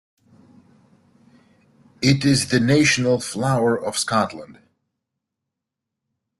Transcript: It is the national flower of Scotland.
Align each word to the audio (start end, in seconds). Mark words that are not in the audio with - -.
It 2.01 2.25
is 2.25 2.47
the 2.49 2.59
national 2.59 3.19
flower 3.19 3.75
of 3.79 3.95
Scotland. 3.99 4.57